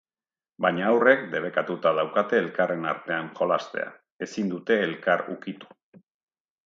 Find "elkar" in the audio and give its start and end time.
4.87-5.27